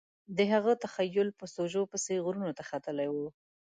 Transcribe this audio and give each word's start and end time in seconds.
د 0.37 0.39
هغه 0.53 0.73
تخیل 0.83 1.29
په 1.39 1.45
سوژو 1.55 1.81
پسې 1.91 2.13
غرونو 2.25 2.51
ته 2.57 2.63
ختلی 2.69 3.07
و 3.11 3.17